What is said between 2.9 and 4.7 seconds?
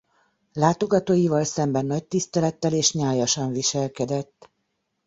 nyájasan viselkedett.